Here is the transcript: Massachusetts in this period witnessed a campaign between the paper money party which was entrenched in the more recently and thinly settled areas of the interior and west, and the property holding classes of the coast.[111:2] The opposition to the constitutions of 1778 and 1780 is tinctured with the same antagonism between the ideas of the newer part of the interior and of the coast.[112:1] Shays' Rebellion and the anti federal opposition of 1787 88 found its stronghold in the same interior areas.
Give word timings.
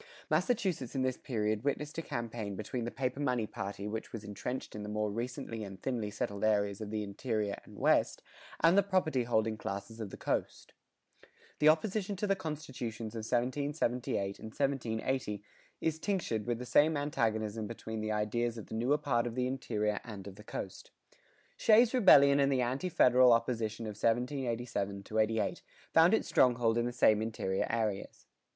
Massachusetts 0.31 0.95
in 0.95 1.03
this 1.03 1.19
period 1.19 1.63
witnessed 1.63 1.95
a 1.95 2.01
campaign 2.01 2.55
between 2.55 2.85
the 2.85 2.89
paper 2.89 3.19
money 3.19 3.45
party 3.45 3.87
which 3.87 4.11
was 4.11 4.23
entrenched 4.23 4.73
in 4.75 4.81
the 4.81 4.89
more 4.89 5.11
recently 5.11 5.63
and 5.63 5.79
thinly 5.79 6.09
settled 6.09 6.43
areas 6.43 6.81
of 6.81 6.89
the 6.89 7.03
interior 7.03 7.61
and 7.65 7.77
west, 7.77 8.23
and 8.61 8.75
the 8.75 8.81
property 8.81 9.25
holding 9.25 9.57
classes 9.57 9.99
of 9.99 10.09
the 10.09 10.17
coast.[111:2] 10.17 11.29
The 11.59 11.69
opposition 11.69 12.15
to 12.15 12.25
the 12.25 12.35
constitutions 12.35 13.13
of 13.13 13.19
1778 13.19 14.39
and 14.39 14.47
1780 14.47 15.43
is 15.81 15.99
tinctured 15.99 16.47
with 16.47 16.57
the 16.57 16.65
same 16.65 16.97
antagonism 16.97 17.67
between 17.67 18.01
the 18.01 18.11
ideas 18.11 18.57
of 18.57 18.65
the 18.65 18.73
newer 18.73 18.97
part 18.97 19.27
of 19.27 19.35
the 19.35 19.45
interior 19.45 19.99
and 20.03 20.25
of 20.27 20.35
the 20.35 20.43
coast.[112:1] 20.43 21.19
Shays' 21.57 21.93
Rebellion 21.93 22.39
and 22.39 22.51
the 22.51 22.63
anti 22.63 22.89
federal 22.89 23.31
opposition 23.31 23.85
of 23.85 23.89
1787 23.89 25.03
88 25.15 25.61
found 25.93 26.15
its 26.15 26.27
stronghold 26.27 26.79
in 26.79 26.87
the 26.87 26.91
same 26.91 27.21
interior 27.21 27.67
areas. 27.69 28.25